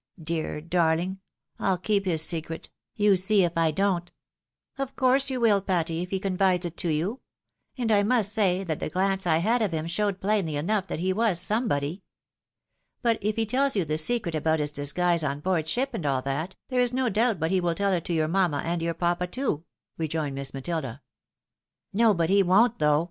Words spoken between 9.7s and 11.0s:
him showed plainly enough